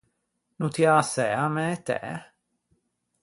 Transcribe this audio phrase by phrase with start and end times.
[0.61, 1.99] No ti â sæ a mæ etæ?